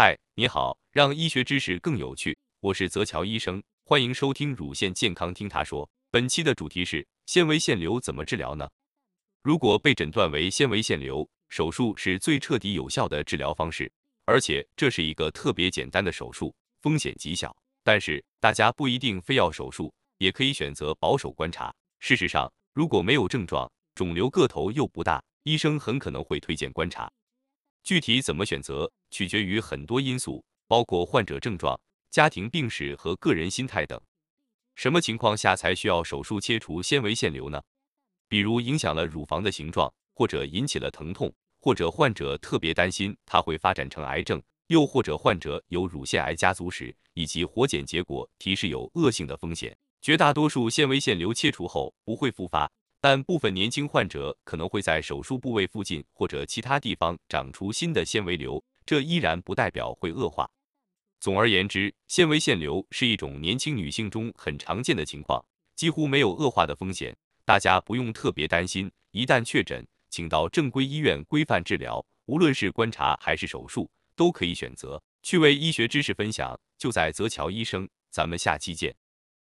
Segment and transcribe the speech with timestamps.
[0.00, 5.90] 嗨，你好，让医学知识更有趣，我是泽乔医生，欢迎收听乳腺健康听他说。
[6.12, 8.70] 本期的主题是纤维腺瘤怎么治疗呢？
[9.42, 13.92] 如果被诊断为纤维腺瘤，手术是最彻底有效的治疗方式，
[14.24, 17.52] 而且这是一个特别简单的手术，风险极小。
[17.82, 21.74] 但是大家不一定非要手术，也可以选择保守观察。
[21.98, 27.10] 事实上，如果没有症状，肿瘤个头又不大，医生很可能会推荐观察。
[27.88, 31.80] 具体怎么选择，取决于很多因素，包括患者症状、
[32.10, 33.98] 家庭病史和个人心态等。
[34.74, 37.62] 什么情况下才需要手术切除纤维腺瘤呢？
[38.28, 49.74] 比如影响了乳房的形状，或者引起了疼痛，或者患者特别担心它会发展成癌症，又或者患者有乳腺癌家族史，以及活检结果提示有恶性的风险。
[50.02, 52.70] 绝大多数纤维腺瘤切除后不会复发。
[53.00, 60.48] 但部分年轻患者可能会在手术部位附近或者其他地方长出新的纤维瘤，这依然不代表会恶化。
[61.20, 68.90] 总而言之，纤维腺瘤是一种年轻女性中很常见的情况，几乎没有恶化的风险，大家不用特别担心。
[69.12, 75.02] 一旦确诊，请到正规医院规范治疗，无论是观察还是手术，都可以选择。
[75.22, 78.94] 趣味医学知识分享就在泽乔医生，咱们下期见。